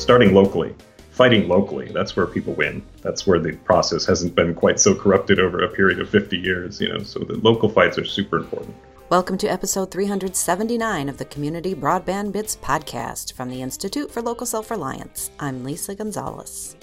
[0.00, 0.74] starting locally,
[1.10, 1.90] fighting locally.
[1.92, 2.82] That's where people win.
[3.02, 6.80] That's where the process hasn't been quite so corrupted over a period of 50 years,
[6.80, 7.00] you know.
[7.00, 8.74] So the local fights are super important.
[9.10, 14.46] Welcome to episode 379 of the Community Broadband Bits podcast from the Institute for Local
[14.46, 15.30] Self Reliance.
[15.38, 16.76] I'm Lisa Gonzalez.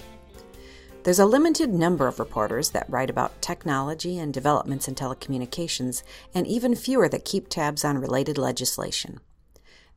[1.02, 6.46] There's a limited number of reporters that write about technology and developments in telecommunications, and
[6.46, 9.20] even fewer that keep tabs on related legislation.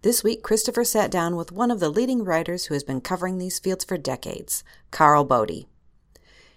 [0.04, 3.38] This week, Christopher sat down with one of the leading writers who has been covering
[3.38, 5.68] these fields for decades, Karl Bode.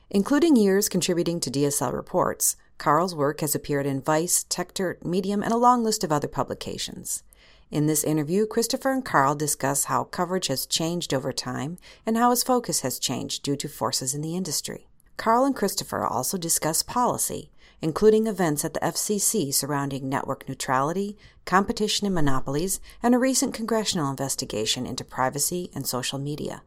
[0.09, 5.53] Including years contributing to DSL reports, Karl's work has appeared in Vice, Techdirt, Medium, and
[5.53, 7.23] a long list of other publications.
[7.71, 12.31] In this interview, Christopher and Karl discuss how coverage has changed over time and how
[12.31, 14.87] his focus has changed due to forces in the industry.
[15.19, 17.51] Karl and Christopher also discuss policy,
[17.83, 24.11] including events at the FCC surrounding network neutrality, competition and monopolies, and a recent congressional
[24.11, 26.63] investigation into privacy and social media.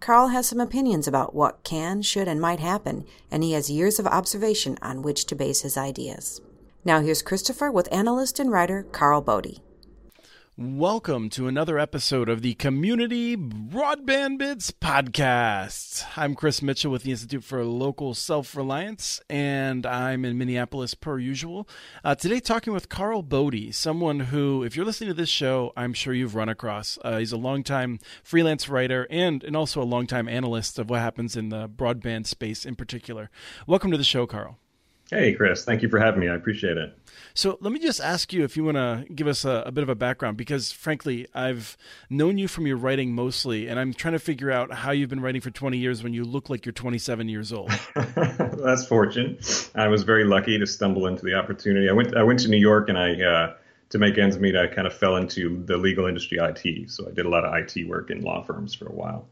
[0.00, 3.98] Karl has some opinions about what can, should, and might happen, and he has years
[3.98, 6.40] of observation on which to base his ideas.
[6.84, 9.60] Now here's Christopher with analyst and writer Karl Bode.
[10.60, 16.04] Welcome to another episode of the Community Broadband Bits Podcast.
[16.16, 21.20] I'm Chris Mitchell with the Institute for Local Self Reliance, and I'm in Minneapolis per
[21.20, 21.68] usual.
[22.02, 25.94] Uh, today, talking with Karl Bode, someone who, if you're listening to this show, I'm
[25.94, 26.98] sure you've run across.
[27.04, 31.36] Uh, he's a longtime freelance writer and, and also a longtime analyst of what happens
[31.36, 33.30] in the broadband space in particular.
[33.68, 34.58] Welcome to the show, Karl.
[35.08, 35.64] Hey, Chris.
[35.64, 36.28] Thank you for having me.
[36.28, 36.98] I appreciate it.
[37.38, 39.84] So let me just ask you if you want to give us a, a, bit
[39.84, 41.76] of a background, because frankly, I've
[42.10, 45.20] known you from your writing mostly, and I'm trying to figure out how you've been
[45.20, 47.70] writing for 20 years when you look like you're 27 years old.
[47.94, 49.38] That's fortune.
[49.76, 51.88] I was very lucky to stumble into the opportunity.
[51.88, 53.54] I went I went to New York, and I uh,
[53.90, 56.90] to make ends meet, I kind of fell into the legal industry IT.
[56.90, 59.28] So I did a lot of IT work in law firms for a while.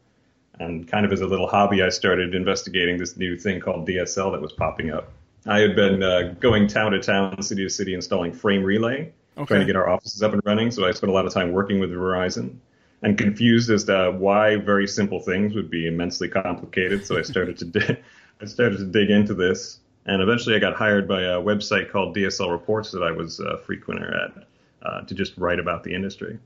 [0.61, 4.31] And kind of as a little hobby, I started investigating this new thing called DSL
[4.31, 5.11] that was popping up
[5.45, 9.45] I had been uh, going town to town, city to city, installing Frame Relay, okay.
[9.45, 10.71] trying to get our offices up and running.
[10.71, 12.57] So I spent a lot of time working with Verizon
[13.01, 17.05] and confused as to why very simple things would be immensely complicated.
[17.05, 17.97] So I started to di-
[18.41, 22.15] I started to dig into this, and eventually I got hired by a website called
[22.15, 24.47] DSL Reports that I was a frequenter at
[24.85, 26.39] uh, to just write about the industry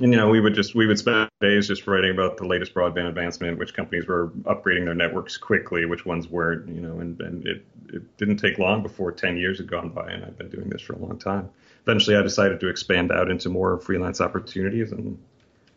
[0.00, 2.74] and you know we would just we would spend days just writing about the latest
[2.74, 7.20] broadband advancement which companies were upgrading their networks quickly which ones weren't you know and,
[7.20, 10.50] and it, it didn't take long before 10 years had gone by and i've been
[10.50, 11.48] doing this for a long time
[11.82, 15.18] eventually i decided to expand out into more freelance opportunities and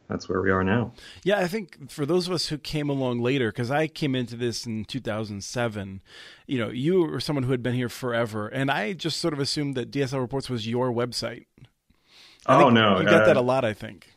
[0.07, 0.93] that's where we are now.
[1.23, 4.35] Yeah, I think for those of us who came along later, because I came into
[4.35, 6.01] this in 2007,
[6.45, 9.39] you know, you were someone who had been here forever, and I just sort of
[9.39, 11.45] assumed that DSL Reports was your website.
[12.45, 14.13] I oh no, you got uh, that a lot, I think.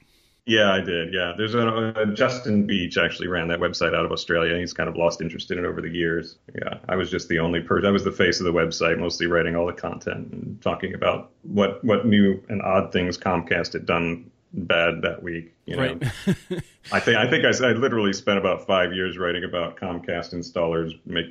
[0.47, 1.13] Yeah, I did.
[1.13, 4.59] Yeah, there's a, Justin Beech actually ran that website out of Australia.
[4.59, 6.39] He's kind of lost interest in it over the years.
[6.55, 7.87] Yeah, I was just the only person.
[7.87, 11.31] I was the face of the website, mostly writing all the content and talking about
[11.43, 15.55] what what new and odd things Comcast had done bad that week.
[15.67, 16.03] You know, right.
[16.93, 20.99] I think I think I, I literally spent about five years writing about Comcast installers
[21.07, 21.27] make,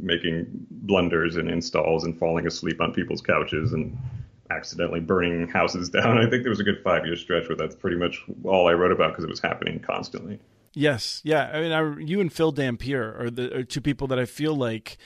[0.00, 3.96] making blunders in installs and falling asleep on people's couches and
[4.50, 6.18] accidentally burning houses down.
[6.18, 8.72] I think there was a good five year stretch where that's pretty much all I
[8.72, 10.38] wrote about because it was happening constantly.
[10.74, 11.50] Yes, yeah.
[11.52, 14.56] I mean, I, you and Phil Dampier are the are two people that I feel
[14.56, 14.98] like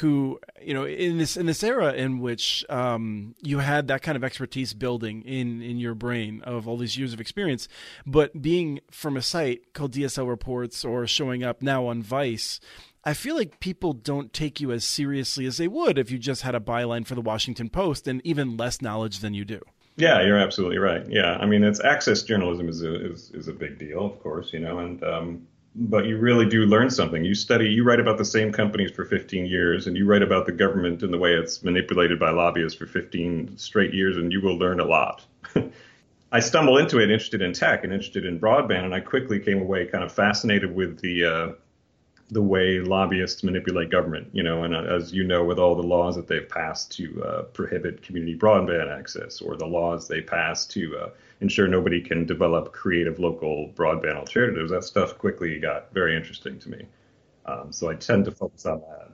[0.00, 4.16] who you know in this in this era in which um, you had that kind
[4.16, 7.68] of expertise building in in your brain of all these years of experience,
[8.04, 12.60] but being from a site called DSL Reports or showing up now on Vice,
[13.06, 16.42] I feel like people don't take you as seriously as they would if you just
[16.42, 19.60] had a byline for the Washington Post and even less knowledge than you do.
[19.94, 21.08] Yeah, you're absolutely right.
[21.08, 24.52] Yeah, I mean, it's access journalism is a, is, is a big deal, of course,
[24.52, 25.46] you know, and um,
[25.76, 27.24] but you really do learn something.
[27.24, 30.46] You study, you write about the same companies for 15 years, and you write about
[30.46, 34.40] the government and the way it's manipulated by lobbyists for 15 straight years, and you
[34.40, 35.24] will learn a lot.
[36.32, 39.60] I stumbled into it interested in tech and interested in broadband, and I quickly came
[39.60, 41.52] away kind of fascinated with the uh,
[42.30, 45.82] the way lobbyists manipulate government, you know, and uh, as you know, with all the
[45.82, 50.70] laws that they've passed to uh, prohibit community broadband access, or the laws they passed
[50.72, 51.08] to uh,
[51.40, 56.70] ensure nobody can develop creative local broadband alternatives, that stuff quickly got very interesting to
[56.70, 56.84] me.
[57.46, 59.10] Um, so I tend to focus on that.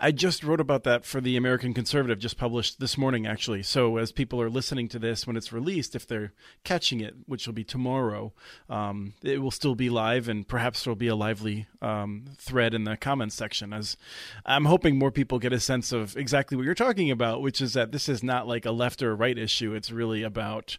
[0.00, 3.62] I just wrote about that for the American Conservative, just published this morning, actually.
[3.62, 6.32] So as people are listening to this when it's released, if they're
[6.64, 8.32] catching it, which will be tomorrow,
[8.68, 12.84] um, it will still be live, and perhaps there'll be a lively um, thread in
[12.84, 13.72] the comments section.
[13.72, 13.96] As
[14.44, 17.72] I'm hoping more people get a sense of exactly what you're talking about, which is
[17.74, 19.74] that this is not like a left or a right issue.
[19.74, 20.78] It's really about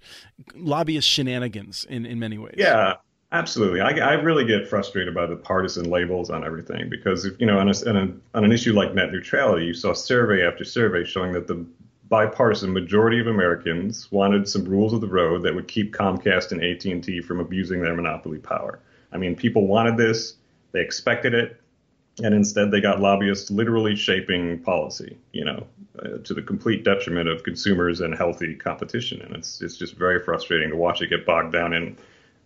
[0.56, 2.56] lobbyist shenanigans in in many ways.
[2.58, 2.96] Yeah,
[3.34, 7.48] Absolutely, I, I really get frustrated by the partisan labels on everything because if you
[7.48, 10.64] know on, a, on, a, on an issue like net neutrality, you saw survey after
[10.64, 11.66] survey showing that the
[12.10, 16.64] bipartisan majority of Americans wanted some rules of the road that would keep Comcast and
[16.64, 18.80] AT&T from abusing their monopoly power.
[19.12, 20.36] I mean, people wanted this,
[20.72, 21.60] they expected it,
[22.24, 25.66] and instead they got lobbyists literally shaping policy, you know,
[25.98, 29.24] uh, to the complete detriment of consumers and healthy competition.
[29.24, 31.98] And it's it's just very frustrating to watch it get bogged down in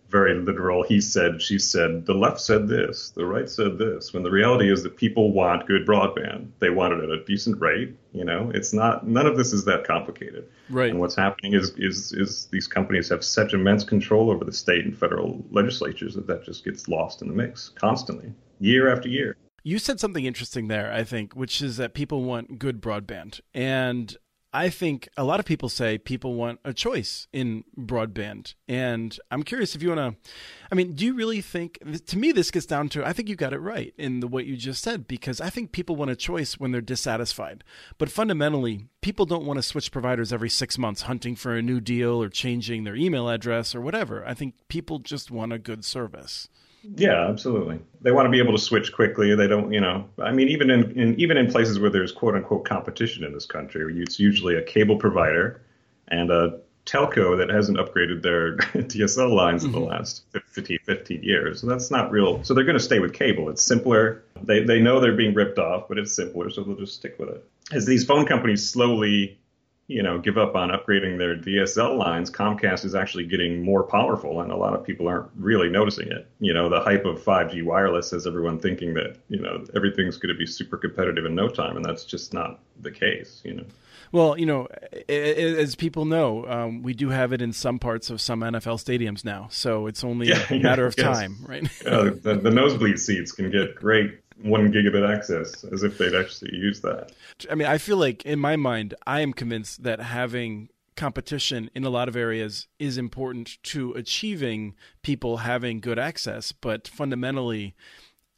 [0.08, 4.22] very literal he said she said the left said this the right said this when
[4.22, 6.48] the reality is that people want good broadband.
[6.60, 8.50] They want it at a decent rate you know?
[8.54, 10.48] It's not none of this is that complicated.
[10.68, 10.90] Right.
[10.90, 14.84] And what's happening is is is these companies have such immense control over the state
[14.84, 19.36] and federal legislatures that that just gets lost in the mix constantly year after year.
[19.62, 23.40] You said something interesting there, I think, which is that people want good broadband.
[23.52, 24.16] And
[24.52, 28.54] I think a lot of people say people want a choice in broadband.
[28.66, 30.30] And I'm curious if you want to,
[30.72, 33.36] I mean, do you really think, to me, this gets down to, I think you
[33.36, 36.16] got it right in the what you just said, because I think people want a
[36.16, 37.62] choice when they're dissatisfied.
[37.98, 41.80] But fundamentally, people don't want to switch providers every six months hunting for a new
[41.80, 44.26] deal or changing their email address or whatever.
[44.26, 46.48] I think people just want a good service.
[46.82, 47.80] Yeah, absolutely.
[48.00, 49.34] They want to be able to switch quickly.
[49.34, 52.34] They don't, you know, I mean, even in, in even in places where there's quote
[52.34, 55.60] unquote competition in this country, it's usually a cable provider
[56.08, 59.88] and a telco that hasn't upgraded their DSL lines in the mm-hmm.
[59.88, 61.60] last 15, 15 years.
[61.60, 62.42] So that's not real.
[62.44, 63.50] So they're going to stay with cable.
[63.50, 64.22] It's simpler.
[64.42, 67.28] They they know they're being ripped off, but it's simpler, so they'll just stick with
[67.30, 67.44] it.
[67.72, 69.38] As these phone companies slowly
[69.88, 74.42] you know, give up on upgrading their DSL lines, Comcast is actually getting more powerful,
[74.42, 76.28] and a lot of people aren't really noticing it.
[76.40, 80.32] You know, the hype of 5G wireless has everyone thinking that you know everything's going
[80.32, 83.40] to be super competitive in no time, and that's just not the case.
[83.44, 83.64] You know.
[84.12, 84.68] Well, you know,
[85.08, 89.24] as people know, um, we do have it in some parts of some NFL stadiums
[89.24, 91.18] now, so it's only yeah, a matter yeah, of yes.
[91.18, 91.62] time, right?
[91.84, 96.54] yeah, the, the nosebleed seats can get great one gigabit access as if they'd actually
[96.54, 97.12] use that.
[97.50, 101.84] I mean, I feel like in my mind, I am convinced that having competition in
[101.84, 106.52] a lot of areas is important to achieving people having good access.
[106.52, 107.74] But fundamentally,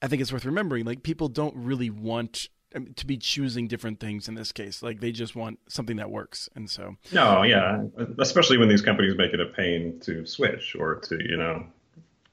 [0.02, 2.49] I think it's worth remembering like people don't really want
[2.94, 4.82] to be choosing different things in this case.
[4.82, 6.49] Like they just want something that works.
[6.55, 6.97] And so.
[7.12, 7.82] No, yeah.
[8.19, 11.67] Especially when these companies make it a pain to switch or to, you know,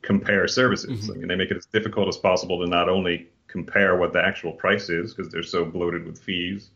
[0.02, 1.04] compare services.
[1.04, 1.12] Mm-hmm.
[1.12, 4.24] I mean, they make it as difficult as possible to not only compare what the
[4.24, 6.70] actual price is because they're so bloated with fees.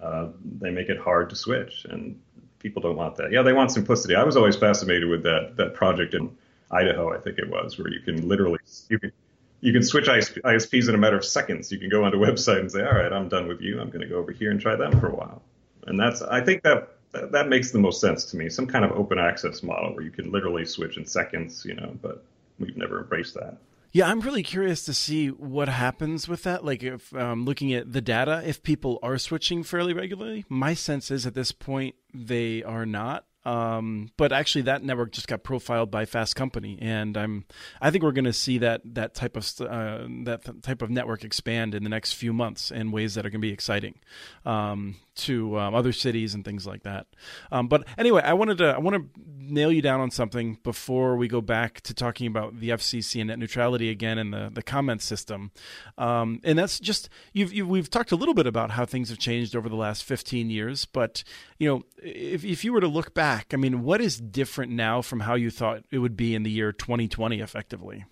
[0.00, 0.28] Uh,
[0.58, 2.20] they make it hard to switch, and
[2.58, 3.32] people don't want that.
[3.32, 4.14] Yeah, they want simplicity.
[4.14, 6.36] I was always fascinated with that that project in
[6.70, 8.58] Idaho, I think it was, where you can literally
[8.88, 9.12] you can
[9.60, 11.72] you can switch ISPs in a matter of seconds.
[11.72, 13.80] You can go onto a website and say, all right, I'm done with you.
[13.80, 15.40] I'm going to go over here and try them for a while.
[15.86, 18.48] And that's I think that that makes the most sense to me.
[18.50, 21.96] Some kind of open access model where you can literally switch in seconds, you know.
[22.02, 22.24] But
[22.58, 23.56] we've never embraced that.
[23.94, 26.64] Yeah, I'm really curious to see what happens with that.
[26.64, 31.12] Like, if um, looking at the data, if people are switching fairly regularly, my sense
[31.12, 33.24] is at this point they are not.
[33.44, 37.44] Um, but actually, that network just got profiled by Fast Company, and I'm
[37.80, 41.24] I think we're going to see that that type of uh, that type of network
[41.24, 43.98] expand in the next few months in ways that are going to be exciting
[44.46, 47.06] um, to um, other cities and things like that.
[47.52, 51.16] Um, but anyway, I wanted to I want to nail you down on something before
[51.16, 54.62] we go back to talking about the FCC and net neutrality again and the the
[54.62, 55.50] comment system,
[55.98, 59.18] um, and that's just you've, you've we've talked a little bit about how things have
[59.18, 61.22] changed over the last 15 years, but
[61.58, 64.72] you know if if you were to look back back, I mean, what is different
[64.72, 68.04] now from how you thought it would be in the year 2020 effectively?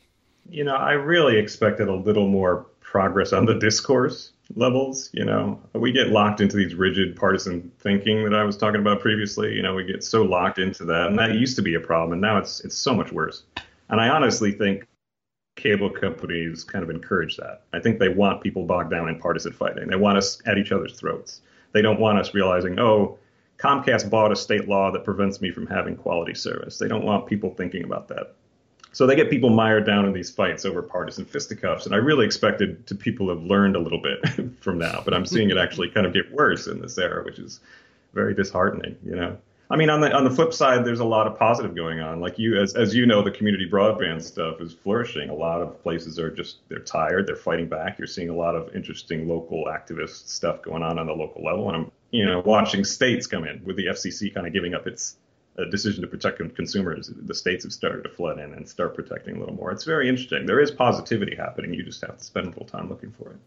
[0.51, 5.11] You know, I really expected a little more progress on the discourse levels.
[5.13, 9.01] You know, we get locked into these rigid partisan thinking that I was talking about
[9.01, 9.55] previously.
[9.55, 12.13] You know, we get so locked into that, and that used to be a problem,
[12.13, 13.45] and now it's it's so much worse.
[13.91, 14.89] And I honestly think
[15.55, 17.63] cable companies kind of encourage that.
[17.73, 19.87] I think they want people bogged down in partisan fighting.
[19.87, 21.43] They want us at each other's throats.
[21.73, 23.19] They don't want us realizing, oh,
[23.63, 26.79] Comcast bought a state law that prevents me from having quality service.
[26.79, 28.35] They don't want people thinking about that.
[28.91, 31.87] So they get people mired down in these fights over partisan fisticuffs.
[31.87, 34.21] And I really expected to people have learned a little bit
[34.61, 37.39] from now, but I'm seeing it actually kind of get worse in this era, which
[37.39, 37.61] is
[38.13, 39.39] very disheartening, you know.
[39.73, 42.21] I mean, on the on the flip side, there's a lot of positive going on.
[42.21, 45.31] Like you, as as you know, the community broadband stuff is flourishing.
[45.31, 47.99] A lot of places are just they're tired, they're fighting back.
[47.99, 51.69] You're seeing a lot of interesting local activist stuff going on on the local level,
[51.69, 54.87] and I'm you know watching states come in with the FCC kind of giving up
[54.87, 55.17] its
[55.59, 57.11] uh, decision to protect consumers.
[57.11, 59.73] The states have started to flood in and start protecting a little more.
[59.73, 60.45] It's very interesting.
[60.45, 61.73] There is positivity happening.
[61.73, 63.39] You just have to spend a little time looking for it.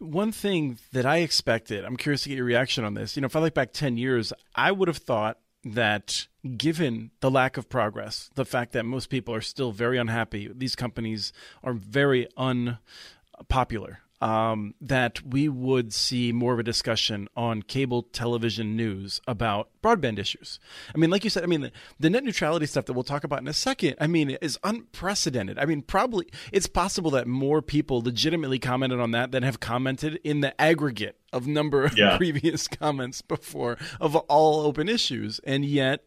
[0.00, 3.16] One thing that I expected, I'm curious to get your reaction on this.
[3.16, 6.26] You know, if I look back 10 years, I would have thought that
[6.56, 10.74] given the lack of progress, the fact that most people are still very unhappy, these
[10.74, 18.02] companies are very unpopular um, that we would see more of a discussion on cable
[18.02, 20.60] television news about broadband issues.
[20.94, 23.24] I mean, like you said, I mean, the, the, net neutrality stuff that we'll talk
[23.24, 25.58] about in a second, I mean, is unprecedented.
[25.58, 30.20] I mean, probably it's possible that more people legitimately commented on that than have commented
[30.22, 32.16] in the aggregate of number of yeah.
[32.18, 35.40] previous comments before of all open issues.
[35.44, 36.04] And yet,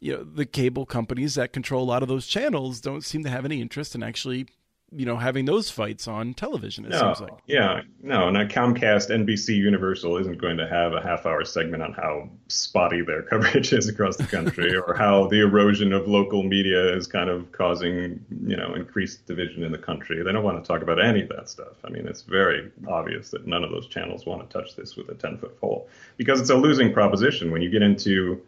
[0.00, 3.30] you know, the cable companies that control a lot of those channels don't seem to
[3.30, 4.46] have any interest in actually
[4.92, 6.84] you know having those fights on television.
[6.84, 7.38] It no, seems like.
[7.46, 12.28] Yeah, no, and Comcast, NBC, Universal isn't going to have a half-hour segment on how
[12.48, 17.06] spotty their coverage is across the country, or how the erosion of local media is
[17.06, 20.22] kind of causing you know increased division in the country.
[20.22, 21.76] They don't want to talk about any of that stuff.
[21.84, 25.08] I mean, it's very obvious that none of those channels want to touch this with
[25.08, 28.40] a ten-foot pole because it's a losing proposition when you get into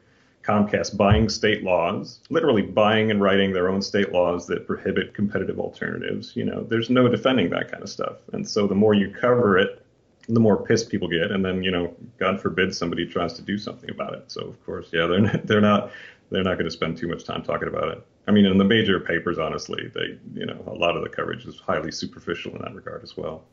[0.42, 5.60] Comcast buying state laws, literally buying and writing their own state laws that prohibit competitive
[5.60, 6.34] alternatives.
[6.34, 8.16] You know, there's no defending that kind of stuff.
[8.32, 9.84] And so the more you cover it,
[10.28, 11.30] the more pissed people get.
[11.30, 14.30] And then, you know, God forbid somebody tries to do something about it.
[14.30, 15.90] So of course, yeah, they're not, they're not
[16.30, 18.06] they're not going to spend too much time talking about it.
[18.26, 21.46] I mean, in the major papers, honestly, they you know a lot of the coverage
[21.46, 23.44] is highly superficial in that regard as well.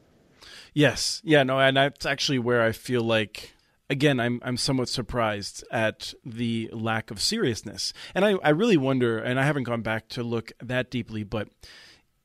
[0.74, 3.55] Yes, yeah, no, and that's actually where I feel like
[3.89, 9.18] again, I'm I'm somewhat surprised at the lack of seriousness, and I I really wonder,
[9.18, 11.50] and I haven't gone back to look that deeply, but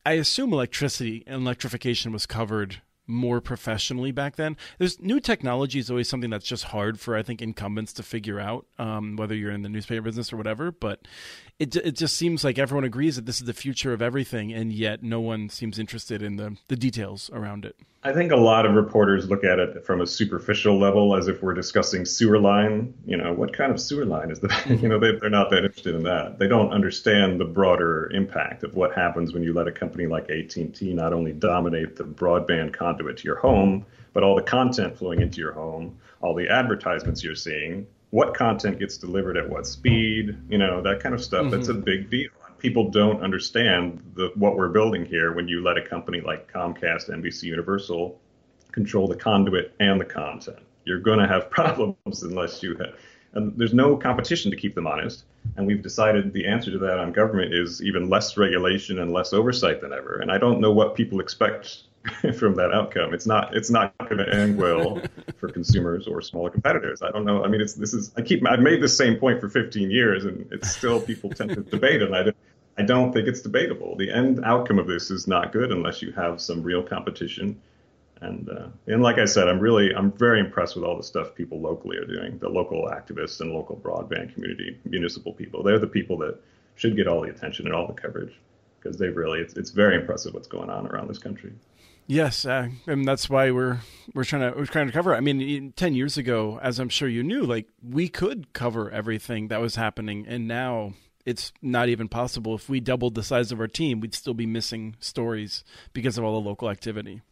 [0.05, 4.57] I assume electricity and electrification was covered more professionally back then.
[4.79, 8.40] There's new technology is always something that's just hard for I think incumbents to figure
[8.40, 10.71] out, um, whether you're in the newspaper business or whatever.
[10.71, 11.07] But
[11.59, 14.73] it it just seems like everyone agrees that this is the future of everything, and
[14.73, 17.76] yet no one seems interested in the the details around it.
[18.02, 21.43] I think a lot of reporters look at it from a superficial level, as if
[21.43, 22.95] we're discussing sewer line.
[23.05, 24.49] You know, what kind of sewer line is the?
[24.81, 26.38] you know, they, they're not that interested in that.
[26.38, 30.31] They don't understand the broader impact of what happens when you let a company like
[30.31, 35.21] AT&T not only dominate the broadband conduit to your home, but all the content flowing
[35.21, 40.37] into your home, all the advertisements you're seeing, what content gets delivered at what speed,
[40.49, 41.42] you know, that kind of stuff.
[41.42, 41.50] Mm-hmm.
[41.50, 45.78] That's a big deal people don't understand the, what we're building here when you let
[45.78, 48.21] a company like Comcast, NBC Universal
[48.71, 50.59] control the conduit and the content.
[50.85, 52.95] You're going to have problems unless you have,
[53.33, 55.25] and there's no competition to keep them honest.
[55.57, 59.33] And we've decided the answer to that on government is even less regulation and less
[59.33, 60.19] oversight than ever.
[60.19, 61.85] And I don't know what people expect
[62.38, 63.12] from that outcome.
[63.12, 65.02] It's not it's not going to end well
[65.37, 67.02] for consumers or smaller competitors.
[67.02, 67.45] I don't know.
[67.45, 70.25] I mean, it's this is I keep I've made the same point for 15 years,
[70.25, 72.11] and it's still people tend to debate it.
[72.11, 72.33] And I
[72.78, 73.97] I don't think it's debatable.
[73.97, 77.61] The end outcome of this is not good unless you have some real competition.
[78.23, 81.35] And uh, and like I said, I'm really I'm very impressed with all the stuff
[81.35, 82.38] people locally are doing.
[82.38, 85.62] The local activists and local broadband community, municipal people.
[85.62, 86.40] They're the people that
[86.76, 88.33] should get all the attention and all the coverage
[88.78, 91.52] because they've really it's it's very impressive what's going on around this country.
[92.11, 93.79] Yes, uh, and that's why we're
[94.14, 95.14] we're trying to we're trying to cover.
[95.14, 95.19] It.
[95.19, 99.47] I mean, ten years ago, as I'm sure you knew, like we could cover everything
[99.47, 102.57] that was happening, and now it's not even possible.
[102.57, 105.62] If we doubled the size of our team, we'd still be missing stories
[105.93, 107.23] because of all the local activity.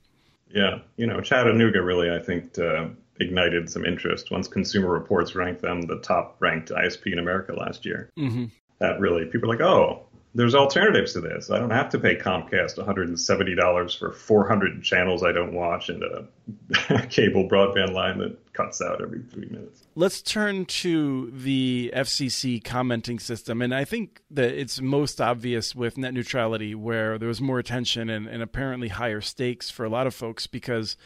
[0.49, 2.87] Yeah, you know, Chattanooga really, I think, uh,
[3.18, 7.85] ignited some interest once Consumer Reports ranked them the top ranked ISP in America last
[7.85, 8.11] year.
[8.16, 8.44] Mm-hmm.
[8.78, 10.06] That really, people are like, oh,
[10.38, 11.50] there's alternatives to this.
[11.50, 17.07] I don't have to pay Comcast $170 for 400 channels I don't watch and a
[17.11, 19.83] cable broadband line that cuts out every three minutes.
[19.97, 23.61] Let's turn to the FCC commenting system.
[23.61, 28.09] And I think that it's most obvious with net neutrality, where there was more attention
[28.09, 30.97] and, and apparently higher stakes for a lot of folks because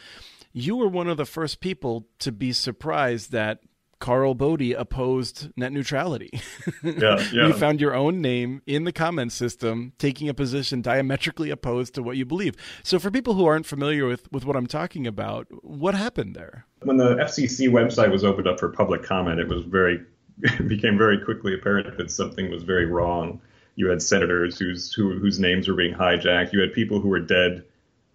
[0.51, 3.61] you were one of the first people to be surprised that
[4.03, 6.29] Karl Bode opposed net neutrality.
[6.83, 7.47] yeah, yeah.
[7.47, 12.03] You found your own name in the comment system taking a position diametrically opposed to
[12.03, 12.55] what you believe.
[12.83, 16.65] So, for people who aren't familiar with, with what I'm talking about, what happened there?
[16.81, 20.01] When the FCC website was opened up for public comment, it was very
[20.41, 23.39] it became very quickly apparent that something was very wrong.
[23.75, 26.51] You had senators whose who, whose names were being hijacked.
[26.51, 27.63] You had people who were dead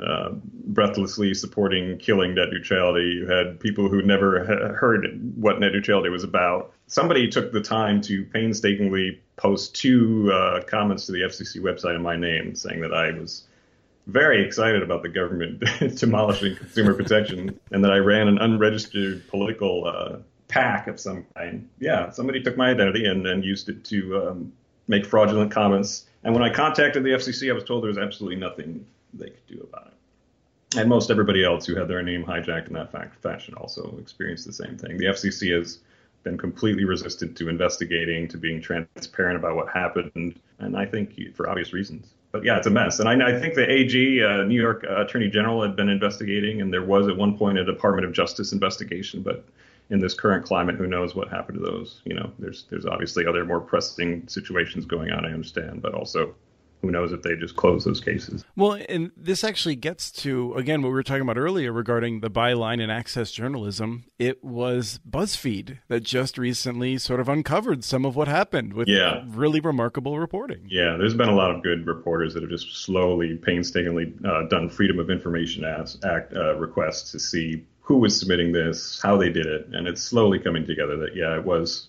[0.01, 0.31] uh,
[0.67, 3.17] breathlessly supporting killing net neutrality.
[3.17, 6.73] You had people who never ha- heard what net neutrality was about.
[6.87, 12.03] Somebody took the time to painstakingly post two uh, comments to the FCC website in
[12.03, 13.45] my name saying that I was
[14.07, 15.63] very excited about the government
[15.97, 21.69] demolishing consumer protection and that I ran an unregistered political uh, PAC of some kind.
[21.79, 24.53] Yeah, somebody took my identity and, then used it to um,
[24.87, 26.07] make fraudulent comments.
[26.25, 29.47] And when I contacted the FCC, I was told there was absolutely nothing they could
[29.47, 30.79] do about it.
[30.79, 34.47] And most everybody else who had their name hijacked in that fact, fashion also experienced
[34.47, 34.99] the same thing.
[34.99, 35.79] The FCC has
[36.25, 41.49] been completely resistant to investigating, to being transparent about what happened, and I think for
[41.49, 42.13] obvious reasons.
[42.33, 43.01] But yeah, it's a mess.
[43.01, 46.61] And I, I think the AG, uh, New York uh, Attorney General, had been investigating,
[46.61, 49.23] and there was at one point a Department of Justice investigation.
[49.23, 49.47] But
[49.89, 52.03] in this current climate, who knows what happened to those?
[52.05, 55.25] You know, there's there's obviously other more pressing situations going on.
[55.25, 56.35] I understand, but also
[56.83, 58.45] who knows if they just close those cases.
[58.57, 62.31] Well, and this actually gets to, again, what we were talking about earlier regarding the
[62.31, 64.05] byline and access journalism.
[64.19, 69.23] It was BuzzFeed that just recently sort of uncovered some of what happened with yeah.
[69.27, 70.67] really remarkable reporting.
[70.69, 74.69] Yeah, there's been a lot of good reporters that have just slowly, painstakingly uh, done
[74.69, 79.47] Freedom of Information Act uh, requests to see who was submitting this, how they did
[79.47, 81.89] it, and it's slowly coming together that, yeah, it was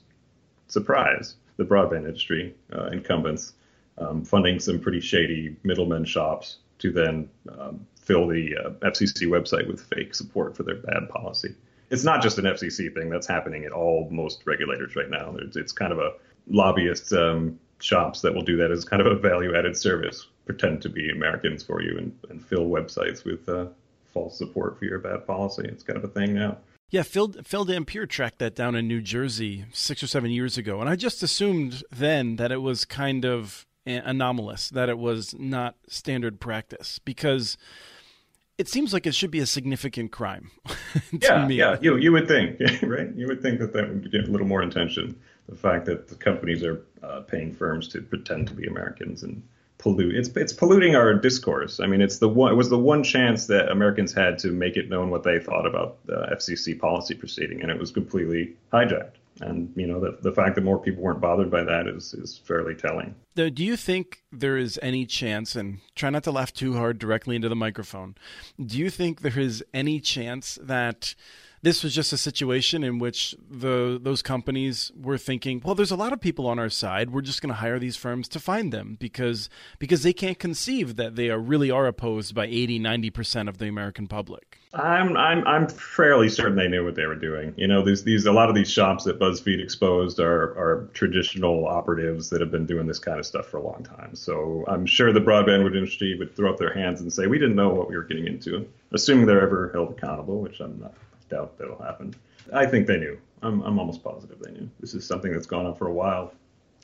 [0.68, 3.54] surprise the broadband industry uh, incumbents
[4.00, 7.30] um, funding some pretty shady middlemen shops to then
[7.60, 11.54] um, fill the uh, FCC website with fake support for their bad policy.
[11.90, 15.36] It's not just an FCC thing that's happening at all most regulators right now.
[15.40, 16.14] It's, it's kind of a
[16.48, 20.82] lobbyist um, shops that will do that as kind of a value added service, pretend
[20.84, 23.66] to be Americans for you and, and fill websites with uh,
[24.14, 25.64] false support for your bad policy.
[25.66, 26.58] It's kind of a thing now.
[26.92, 30.82] Yeah, Phil Phil Dampier tracked that down in New Jersey six or seven years ago,
[30.82, 33.68] and I just assumed then that it was kind of
[33.98, 37.58] anomalous, that it was not standard practice because
[38.58, 40.52] it seems like it should be a significant crime.
[41.12, 41.56] yeah, me.
[41.56, 43.14] yeah, you you would think, right?
[43.16, 45.20] You would think that that would get a little more attention.
[45.48, 49.42] The fact that the companies are uh, paying firms to pretend to be Americans and
[49.80, 51.80] pollute it's it's polluting our discourse.
[51.80, 54.78] I mean, it's the one it was the one chance that Americans had to make
[54.78, 59.19] it known what they thought about the FCC policy proceeding, and it was completely hijacked.
[59.42, 62.38] And you know the the fact that more people weren't bothered by that is is
[62.38, 63.16] fairly telling.
[63.36, 67.36] Do you think there is any chance, and try not to laugh too hard directly
[67.36, 68.16] into the microphone,
[68.64, 71.16] do you think there is any chance that
[71.62, 75.96] this was just a situation in which the those companies were thinking, well, there's a
[75.96, 77.12] lot of people on our side.
[77.12, 80.96] We're just going to hire these firms to find them because because they can't conceive
[80.96, 84.59] that they are really are opposed by 80, 90% of the American public.
[84.72, 87.56] I'm I'm I'm fairly certain they knew what they were doing.
[87.58, 91.68] You know, these these a lot of these shops that BuzzFeed exposed are are traditional
[91.68, 94.14] operatives that have been doing this kind of stuff for a long time.
[94.14, 97.56] So I'm sure the broadband industry would throw up their hands and say we didn't
[97.56, 100.94] know what we were getting into, assuming they're ever held accountable, which I'm not
[101.30, 102.14] doubt that'll happen.
[102.54, 103.18] I think they knew.
[103.42, 104.70] I'm, I'm almost positive they knew.
[104.80, 106.34] This is something that's gone on for a while.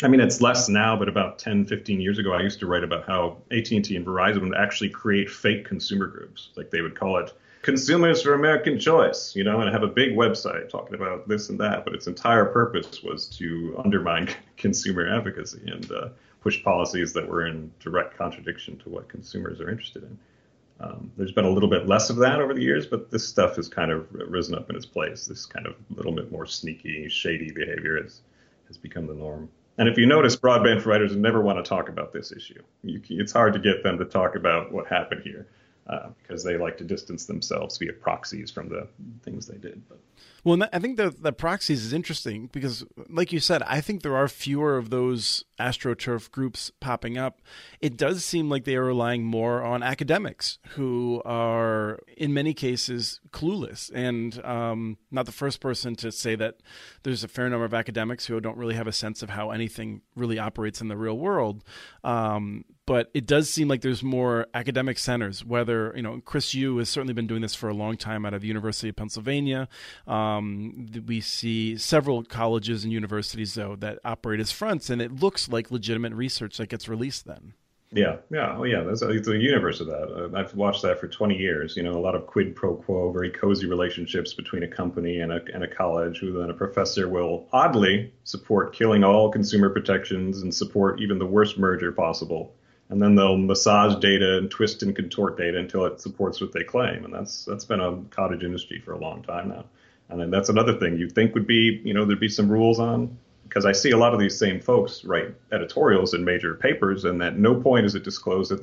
[0.04, 2.84] I mean, it's less now, but about 10, 15 years ago, I used to write
[2.84, 6.50] about how AT&T and Verizon would actually create fake consumer groups.
[6.56, 7.34] Like they would call it
[7.66, 11.60] Consumers for American Choice, you know, and have a big website talking about this and
[11.60, 11.84] that.
[11.84, 16.10] But its entire purpose was to undermine consumer advocacy and uh,
[16.42, 20.20] push policies that were in direct contradiction to what consumers are interested in.
[20.80, 23.56] Um, there's been a little bit less of that over the years, but this stuff
[23.56, 25.26] has kind of risen up in its place.
[25.26, 28.22] This kind of little bit more sneaky, shady behavior has,
[28.68, 29.50] has become the norm.
[29.80, 32.62] And if you notice, broadband providers never want to talk about this issue.
[32.84, 35.48] You, it's hard to get them to talk about what happened here
[35.88, 38.88] uh, because they like to distance themselves via proxies from the
[39.24, 39.82] things they did.
[39.88, 40.00] But
[40.46, 44.16] well, I think the the proxies is interesting because, like you said, I think there
[44.16, 47.42] are fewer of those astroturf groups popping up.
[47.82, 53.22] It does seem like they are relying more on academics who are, in many cases,
[53.32, 53.92] clueless.
[53.94, 56.58] And um, not the first person to say that
[57.04, 60.02] there's a fair number of academics who don't really have a sense of how anything
[60.16, 61.64] really operates in the real world.
[62.04, 65.44] Um, but it does seem like there's more academic centers.
[65.44, 68.34] Whether you know, Chris Yoo has certainly been doing this for a long time out
[68.34, 69.68] of the University of Pennsylvania.
[70.06, 70.35] Um,
[71.06, 75.72] we see several colleges and universities though that operate as fronts, and it looks like
[75.72, 77.54] legitimate research that gets released then.
[77.92, 78.82] Yeah, yeah, oh yeah.
[78.82, 80.12] There's a, a universe of that.
[80.12, 81.78] Uh, I've watched that for 20 years.
[81.78, 85.32] You know, a lot of quid pro quo, very cozy relationships between a company and
[85.32, 90.42] a and a college, who then a professor will oddly support killing all consumer protections
[90.42, 92.54] and support even the worst merger possible
[92.90, 96.64] and then they'll massage data and twist and contort data until it supports what they
[96.64, 97.04] claim.
[97.04, 99.66] And that's that's been a cottage industry for a long time now.
[100.10, 102.80] And then that's another thing you think would be, you know, there'd be some rules
[102.80, 107.06] on because I see a lot of these same folks write editorials in major papers,
[107.06, 108.62] and at no point is it disclosed that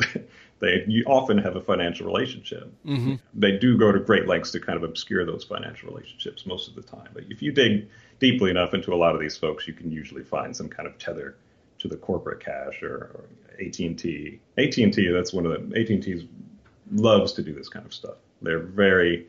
[0.61, 2.71] they, they often have a financial relationship.
[2.85, 3.15] Mm-hmm.
[3.35, 6.75] They do go to great lengths to kind of obscure those financial relationships most of
[6.75, 7.09] the time.
[7.15, 10.25] But if you dig deeply enough into a lot of these folks, you can usually
[10.25, 11.37] find some kind of tether
[11.79, 13.25] to the corporate cash or, or
[13.61, 14.41] AT&T.
[14.59, 16.25] AT&T, that's one of the AT&T's
[16.93, 18.17] loves to do this kind of stuff.
[18.43, 19.27] They're very,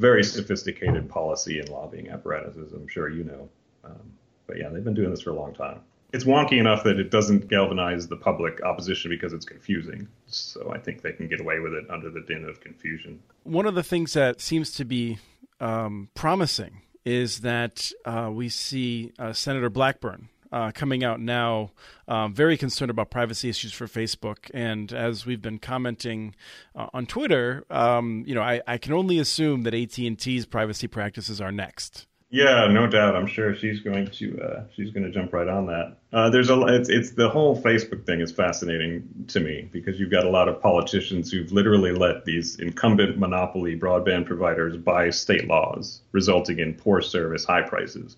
[0.00, 2.72] very sophisticated policy and lobbying apparatuses.
[2.72, 3.48] I'm sure you know.
[3.84, 4.12] Um,
[4.46, 5.80] but yeah, they've been doing this for a long time.
[6.12, 10.08] It's wonky enough that it doesn't galvanize the public opposition because it's confusing.
[10.26, 13.20] So I think they can get away with it under the din of confusion.
[13.44, 15.18] One of the things that seems to be
[15.60, 21.70] um, promising is that uh, we see uh, Senator Blackburn uh, coming out now,
[22.08, 24.50] um, very concerned about privacy issues for Facebook.
[24.52, 26.34] And as we've been commenting
[26.74, 30.46] uh, on Twitter, um, you know, I, I, can only assume that AT and T's
[30.46, 32.06] privacy practices are next.
[32.32, 33.16] Yeah, no doubt.
[33.16, 35.96] I'm sure she's going to uh, she's going to jump right on that.
[36.12, 40.12] Uh, there's a it's, it's the whole Facebook thing is fascinating to me because you've
[40.12, 45.48] got a lot of politicians who've literally let these incumbent monopoly broadband providers buy state
[45.48, 48.16] laws, resulting in poor service, high prices.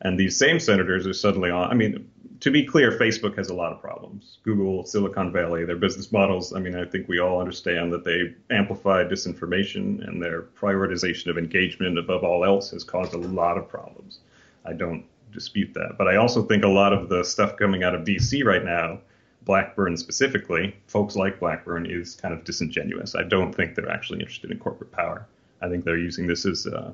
[0.00, 1.70] And these same senators are suddenly on.
[1.70, 2.08] I mean,
[2.40, 4.38] to be clear, Facebook has a lot of problems.
[4.42, 6.52] Google, Silicon Valley, their business models.
[6.52, 11.38] I mean, I think we all understand that they amplify disinformation and their prioritization of
[11.38, 14.18] engagement above all else has caused a lot of problems.
[14.66, 15.96] I don't dispute that.
[15.98, 19.00] But I also think a lot of the stuff coming out of DC right now,
[19.44, 23.14] Blackburn specifically, folks like Blackburn, is kind of disingenuous.
[23.14, 25.26] I don't think they're actually interested in corporate power.
[25.60, 26.92] I think they're using this as uh,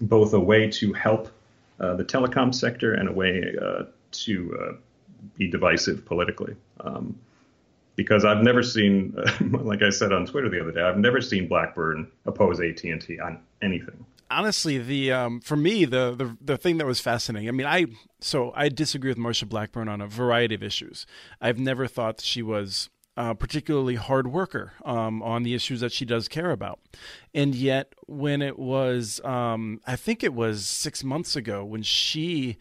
[0.00, 1.28] both a way to help
[1.78, 4.72] the telecom sector and a way uh, to uh,
[5.36, 6.54] be divisive politically.
[6.80, 7.18] Um,
[7.96, 11.48] because I've never seen, like I said on Twitter the other day, I've never seen
[11.48, 14.04] Blackburn oppose AT and T on anything.
[14.30, 17.48] Honestly, the um, for me the, the the thing that was fascinating.
[17.48, 17.84] I mean, I
[18.18, 21.04] so I disagree with Marsha Blackburn on a variety of issues.
[21.38, 26.04] I've never thought she was uh, particularly hard worker um, on the issues that she
[26.04, 26.80] does care about.
[27.34, 32.56] And yet, when it was, um, I think it was six months ago, when she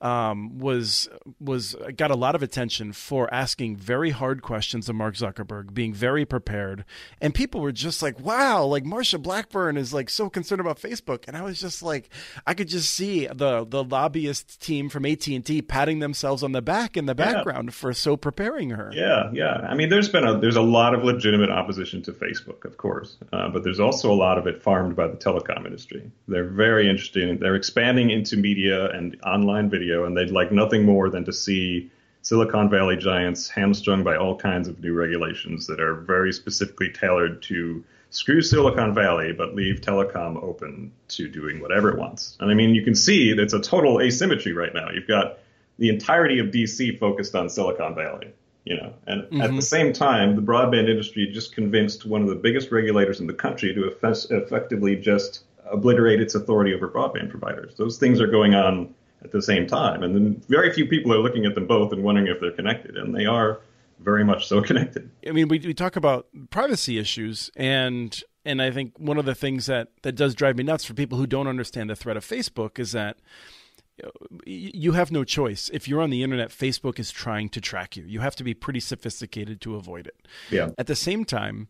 [0.00, 1.08] um, was
[1.40, 5.94] was got a lot of attention for asking very hard questions of Mark Zuckerberg, being
[5.94, 6.84] very prepared,
[7.20, 11.24] and people were just like, "Wow!" Like Marsha Blackburn is like so concerned about Facebook,
[11.26, 12.10] and I was just like,
[12.46, 16.52] I could just see the the lobbyist team from AT and T patting themselves on
[16.52, 17.72] the back in the background yeah.
[17.72, 18.90] for so preparing her.
[18.92, 19.66] Yeah, yeah.
[19.68, 23.16] I mean, there's been a there's a lot of legitimate opposition to Facebook, of course,
[23.32, 26.10] uh, but there's also a lot of it farmed by the telecom industry.
[26.28, 27.40] They're very interested.
[27.40, 31.32] They're expanding into media and online video video, and they'd like nothing more than to
[31.32, 31.90] see
[32.22, 37.42] Silicon Valley giants hamstrung by all kinds of new regulations that are very specifically tailored
[37.42, 42.36] to screw Silicon Valley, but leave telecom open to doing whatever it wants.
[42.40, 44.90] And I mean, you can see it's a total asymmetry right now.
[44.90, 45.38] You've got
[45.78, 48.32] the entirety of DC focused on Silicon Valley,
[48.64, 49.42] you know, and mm-hmm.
[49.42, 53.26] at the same time, the broadband industry just convinced one of the biggest regulators in
[53.28, 57.74] the country to eff- effectively just obliterate its authority over broadband providers.
[57.76, 60.02] Those things are going on at the same time.
[60.02, 62.96] And then very few people are looking at them both and wondering if they're connected,
[62.96, 63.60] and they are
[64.00, 65.10] very much so connected.
[65.26, 69.34] I mean, we, we talk about privacy issues, and and I think one of the
[69.34, 72.24] things that that does drive me nuts for people who don't understand the threat of
[72.24, 73.18] Facebook is that
[74.44, 75.70] you have no choice.
[75.72, 78.04] If you're on the internet, Facebook is trying to track you.
[78.04, 80.28] You have to be pretty sophisticated to avoid it.
[80.50, 80.70] Yeah.
[80.76, 81.68] At the same time,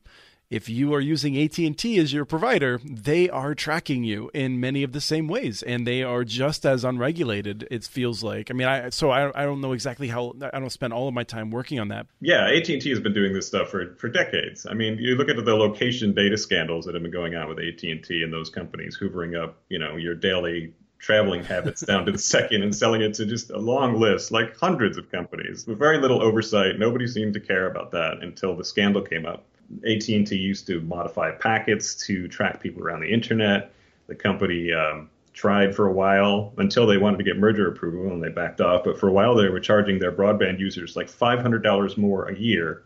[0.51, 4.93] if you are using AT&T as your provider, they are tracking you in many of
[4.93, 8.51] the same ways and they are just as unregulated it feels like.
[8.51, 11.15] I mean, I so I, I don't know exactly how I don't spend all of
[11.15, 12.07] my time working on that.
[12.21, 14.67] Yeah, AT&T has been doing this stuff for for decades.
[14.69, 17.59] I mean, you look at the location data scandals that have been going on with
[17.59, 22.19] AT&T and those companies hoovering up, you know, your daily traveling habits down to the
[22.35, 25.99] second and selling it to just a long list, like hundreds of companies with very
[25.99, 26.79] little oversight.
[26.79, 29.45] Nobody seemed to care about that until the scandal came up.
[29.85, 33.73] AT&T used to modify packets to track people around the internet.
[34.07, 38.23] The company um, tried for a while until they wanted to get merger approval and
[38.23, 38.85] they backed off.
[38.85, 42.85] But for a while, they were charging their broadband users like $500 more a year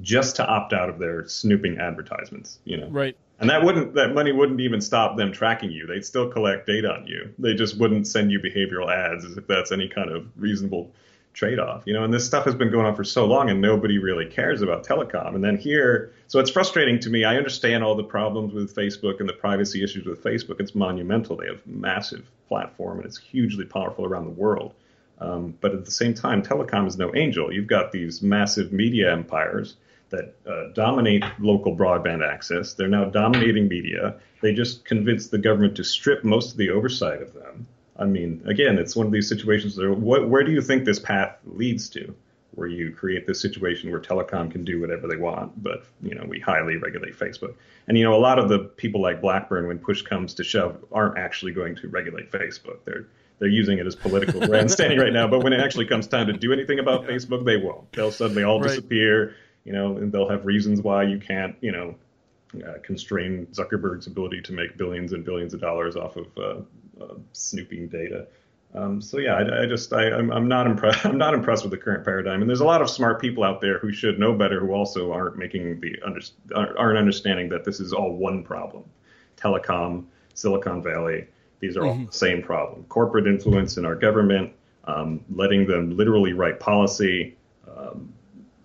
[0.00, 2.58] just to opt out of their snooping advertisements.
[2.64, 3.16] You know, right?
[3.40, 5.86] And that wouldn't that money wouldn't even stop them tracking you.
[5.86, 7.34] They'd still collect data on you.
[7.38, 10.92] They just wouldn't send you behavioral ads as if that's any kind of reasonable
[11.34, 13.60] trade off, you know, and this stuff has been going on for so long and
[13.60, 15.34] nobody really cares about telecom.
[15.34, 17.24] And then here, so it's frustrating to me.
[17.24, 20.60] I understand all the problems with Facebook and the privacy issues with Facebook.
[20.60, 21.36] It's monumental.
[21.36, 24.74] They have massive platform and it's hugely powerful around the world.
[25.18, 27.52] Um, but at the same time, telecom is no angel.
[27.52, 29.76] You've got these massive media empires
[30.10, 32.74] that uh, dominate local broadband access.
[32.74, 34.16] They're now dominating media.
[34.40, 37.66] They just convinced the government to strip most of the oversight of them.
[37.96, 40.98] I mean, again, it's one of these situations where what, where do you think this
[40.98, 42.14] path leads to?
[42.52, 46.24] Where you create this situation where telecom can do whatever they want, but you know
[46.28, 47.54] we highly regulate Facebook.
[47.88, 50.84] And you know a lot of the people like Blackburn, when push comes to shove,
[50.92, 52.78] aren't actually going to regulate Facebook.
[52.84, 53.06] They're
[53.40, 55.26] they're using it as political grandstanding right now.
[55.26, 57.10] But when it actually comes time to do anything about yeah.
[57.10, 57.90] Facebook, they won't.
[57.92, 58.68] They'll suddenly all right.
[58.68, 59.34] disappear.
[59.64, 61.56] You know, and they'll have reasons why you can't.
[61.60, 61.94] You know,
[62.64, 66.60] uh, constrain Zuckerberg's ability to make billions and billions of dollars off of uh,
[67.00, 68.26] uh, snooping data.
[68.74, 71.06] Um, so yeah, I, I just I, am I'm, I'm not impressed.
[71.06, 72.40] I'm not impressed with the current paradigm.
[72.40, 75.12] And there's a lot of smart people out there who should know better, who also
[75.12, 76.20] aren't making the under,
[76.54, 78.84] aren't understanding that this is all one problem:
[79.36, 81.26] telecom, Silicon Valley,
[81.60, 82.06] These are all mm-hmm.
[82.06, 84.52] the same problem: corporate influence in our government,
[84.84, 87.36] um, letting them literally write policy,
[87.76, 88.12] um,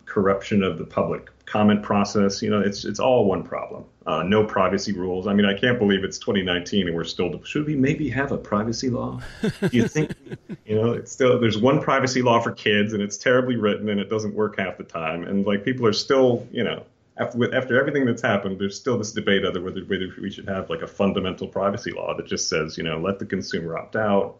[0.05, 2.41] corruption of the public comment process.
[2.41, 3.83] You know, it's it's all one problem.
[4.05, 5.27] Uh, no privacy rules.
[5.27, 7.43] I mean, I can't believe it's 2019 and we're still.
[7.43, 9.19] Should we maybe have a privacy law?
[9.41, 10.13] Do you think?
[10.65, 13.99] you know, it's still there's one privacy law for kids and it's terribly written and
[13.99, 15.23] it doesn't work half the time.
[15.23, 16.83] And like people are still, you know,
[17.17, 19.81] after after everything that's happened, there's still this debate whether, whether
[20.21, 23.25] we should have like a fundamental privacy law that just says, you know, let the
[23.25, 24.37] consumer opt out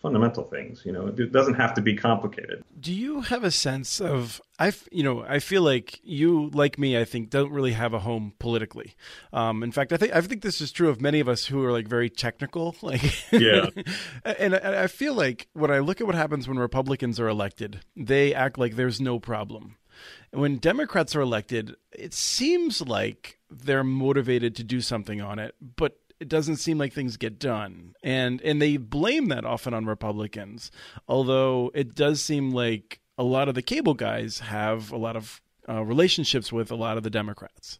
[0.00, 0.82] fundamental things.
[0.84, 2.64] You know, it doesn't have to be complicated.
[2.78, 6.98] Do you have a sense of I, you know, I feel like you, like me,
[6.98, 8.94] I think, don't really have a home politically.
[9.32, 11.64] Um, in fact, I think I think this is true of many of us who
[11.64, 12.74] are like very technical.
[12.88, 13.66] Like, yeah,
[14.24, 17.80] and, and I feel like when I look at what happens when Republicans are elected,
[17.94, 19.76] they act like there's no problem.
[20.30, 25.98] When Democrats are elected, it seems like they're motivated to do something on it, but
[26.20, 27.94] it doesn't seem like things get done.
[28.02, 30.70] And and they blame that often on Republicans.
[31.06, 35.40] Although it does seem like a lot of the cable guys have a lot of
[35.68, 37.78] uh, relationships with a lot of the Democrats.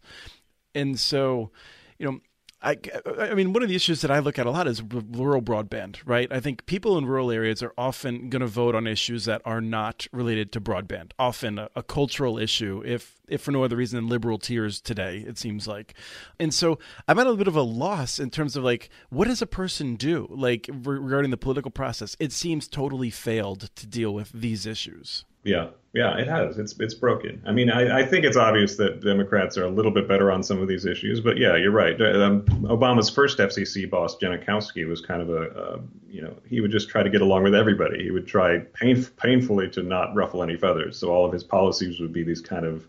[0.75, 1.51] And so,
[1.99, 2.21] you know,
[2.61, 2.77] I,
[3.21, 5.99] I mean, one of the issues that I look at a lot is rural broadband,
[6.05, 6.31] right?
[6.33, 9.61] I think people in rural areas are often going to vote on issues that are
[9.61, 13.97] not related to broadband, often a, a, cultural issue, if if for no other reason
[13.97, 15.95] than liberal tears today, it seems like.
[16.41, 19.41] And so I'm at a bit of a loss in terms of like, what does
[19.41, 22.17] a person do, like regarding the political process?
[22.19, 25.25] It seems totally failed to deal with these issues.
[25.49, 26.59] Yeah, yeah, it has.
[26.59, 27.43] It's it's broken.
[27.47, 30.43] I mean, I, I think it's obvious that Democrats are a little bit better on
[30.43, 31.99] some of these issues, but yeah, you're right.
[32.01, 35.81] Um, Obama's first FCC boss, Genachowski, was kind of a,
[36.11, 38.05] you know, he would just try to get along with everybody.
[38.05, 40.99] He would try pain, painfully to not ruffle any feathers.
[40.99, 42.87] So all of his policies would be these kind of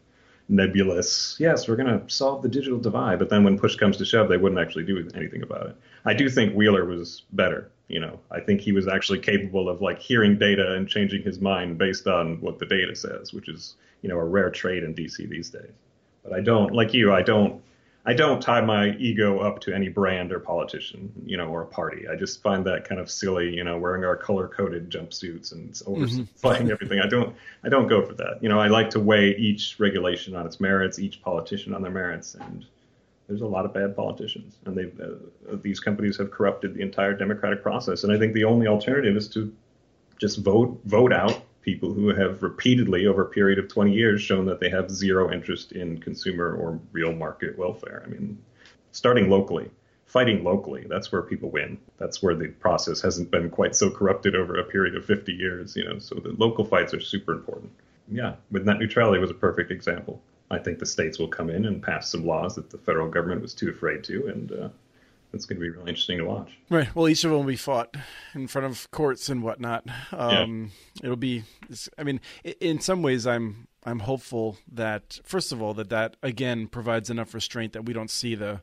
[0.49, 3.19] nebulous, yes, we're going to solve the digital divide.
[3.19, 5.75] But then when push comes to shove, they wouldn't actually do anything about it.
[6.05, 7.71] I do think Wheeler was better.
[7.87, 11.39] You know, I think he was actually capable of like hearing data and changing his
[11.39, 14.93] mind based on what the data says, which is, you know, a rare trait in
[14.93, 15.71] DC these days.
[16.23, 17.61] But I don't, like you, I don't
[18.05, 21.65] I don't tie my ego up to any brand or politician, you know, or a
[21.67, 22.07] party.
[22.07, 26.27] I just find that kind of silly, you know, wearing our color-coded jumpsuits and oversimplifying
[26.41, 26.71] mm-hmm.
[26.71, 27.01] everything.
[27.01, 28.39] I don't, I don't go for that.
[28.41, 31.91] You know, I like to weigh each regulation on its merits, each politician on their
[31.91, 32.65] merits, and
[33.27, 37.13] there's a lot of bad politicians, and they, uh, these companies have corrupted the entire
[37.13, 38.03] democratic process.
[38.03, 39.53] And I think the only alternative is to
[40.17, 44.45] just vote, vote out people who have repeatedly, over a period of 20 years, shown
[44.45, 48.01] that they have zero interest in consumer or real market welfare.
[48.03, 48.39] I mean,
[48.91, 49.69] starting locally,
[50.07, 51.77] fighting locally, that's where people win.
[51.99, 55.75] That's where the process hasn't been quite so corrupted over a period of 50 years,
[55.75, 57.71] you know, so the local fights are super important.
[58.11, 60.19] Yeah, with net neutrality was a perfect example.
[60.49, 63.43] I think the states will come in and pass some laws that the federal government
[63.43, 64.69] was too afraid to, and uh,
[65.33, 66.57] it's going to be really interesting to watch.
[66.69, 66.93] Right.
[66.95, 67.95] Well, each of them will be fought
[68.33, 69.85] in front of courts and whatnot.
[70.11, 71.05] Um, yeah.
[71.05, 71.43] It'll be.
[71.97, 76.67] I mean, in some ways, I'm I'm hopeful that first of all that that again
[76.67, 78.61] provides enough restraint that we don't see the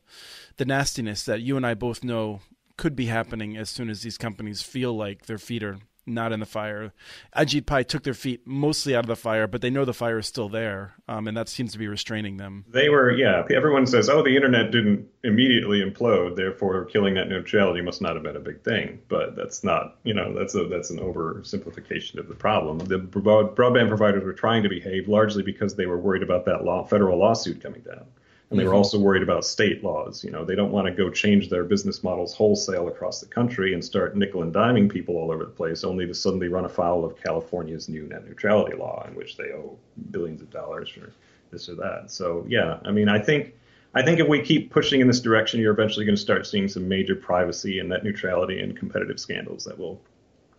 [0.56, 2.40] the nastiness that you and I both know
[2.76, 6.40] could be happening as soon as these companies feel like their feet are not in
[6.40, 6.92] the fire.
[7.36, 10.18] Ajit Pai took their feet mostly out of the fire, but they know the fire
[10.18, 12.64] is still there, um, and that seems to be restraining them.
[12.68, 13.44] They were, yeah.
[13.54, 18.22] Everyone says, "Oh, the internet didn't immediately implode, therefore killing net neutrality must not have
[18.22, 22.28] been a big thing." But that's not, you know, that's a that's an oversimplification of
[22.28, 22.78] the problem.
[22.78, 26.84] The broadband providers were trying to behave largely because they were worried about that law,
[26.84, 28.06] federal lawsuit coming down
[28.50, 28.78] and they were mm-hmm.
[28.78, 30.22] also worried about state laws.
[30.22, 33.74] You know, they don't want to go change their business models wholesale across the country
[33.74, 37.04] and start nickel and diming people all over the place, only to suddenly run afoul
[37.04, 39.76] of California's new net neutrality law, in which they owe
[40.12, 41.12] billions of dollars for
[41.50, 42.04] this or that.
[42.10, 43.54] So yeah, I mean, I think
[43.94, 46.68] I think if we keep pushing in this direction, you're eventually going to start seeing
[46.68, 50.00] some major privacy and net neutrality and competitive scandals that will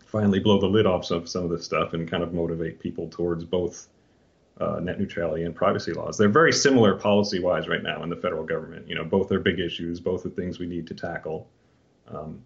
[0.07, 3.07] finally blow the lid off some, some of this stuff and kind of motivate people
[3.09, 3.87] towards both
[4.59, 6.17] uh, net neutrality and privacy laws.
[6.17, 8.87] They're very similar policy wise right now in the federal government.
[8.87, 11.47] You know, both are big issues, both are things we need to tackle.
[12.07, 12.43] Um,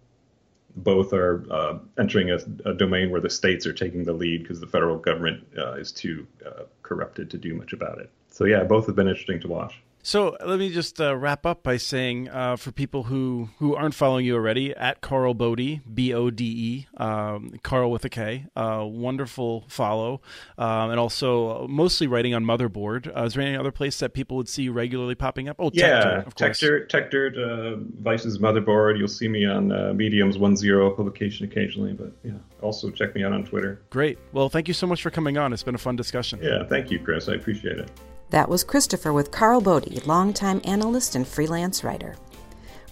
[0.76, 4.58] both are uh, entering a, a, domain where the states are taking the lead because
[4.58, 8.10] the federal government uh, is too uh, corrupted to do much about it.
[8.30, 9.82] So, yeah, both have been interesting to watch.
[10.04, 13.94] So let me just uh, wrap up by saying, uh, for people who, who aren't
[13.94, 18.46] following you already, at Karl Bode, B O D E, um, Karl with a K,
[18.56, 20.20] uh, wonderful follow,
[20.58, 23.16] um, and also mostly writing on Motherboard.
[23.16, 25.56] Uh, is there any other place that people would see you regularly popping up?
[25.60, 28.98] Oh, yeah, Techdirt, Techdirt, uh, Vice's Motherboard.
[28.98, 33.22] You'll see me on uh, Medium's One Zero publication occasionally, but yeah, also check me
[33.22, 33.80] out on Twitter.
[33.90, 34.18] Great.
[34.32, 35.52] Well, thank you so much for coming on.
[35.52, 36.40] It's been a fun discussion.
[36.42, 37.28] Yeah, thank you, Chris.
[37.28, 37.88] I appreciate it.
[38.32, 42.16] That was Christopher with Karl Bode, longtime analyst and freelance writer.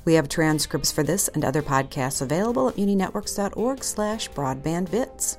[0.05, 5.39] We have transcripts for this and other podcasts available at muninetworks.org slash broadbandbits.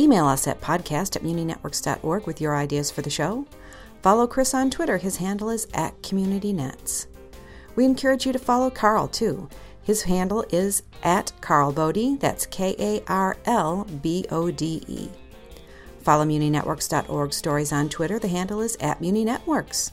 [0.00, 3.46] Email us at podcast at muninetworks.org with your ideas for the show.
[4.02, 4.96] Follow Chris on Twitter.
[4.96, 7.06] His handle is at CommunityNets.
[7.76, 9.48] We encourage you to follow Karl, too.
[9.84, 12.18] His handle is at Karl Bode.
[12.18, 15.08] That's K A R L B O D E.
[16.04, 18.18] Follow MuniNetworks.org stories on Twitter.
[18.18, 19.92] The handle is at MuniNetworks.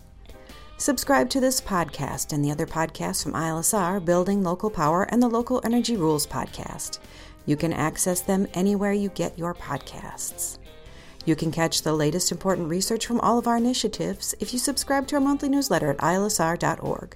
[0.76, 5.30] Subscribe to this podcast and the other podcasts from ILSR, Building Local Power, and the
[5.30, 7.00] Local Energy Rules podcast.
[7.46, 10.58] You can access them anywhere you get your podcasts.
[11.26, 15.08] You can catch the latest important research from all of our initiatives if you subscribe
[15.08, 17.16] to our monthly newsletter at ilsr.org.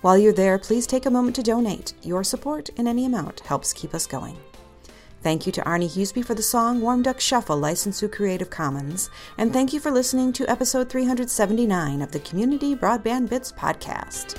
[0.00, 1.94] While you're there, please take a moment to donate.
[2.02, 4.36] Your support in any amount helps keep us going.
[5.24, 9.08] Thank you to Arne Huseby for the song Warm Duck Shuffle, licensed through Creative Commons.
[9.38, 14.36] And thank you for listening to episode 379 of the Community Broadband Bits podcast.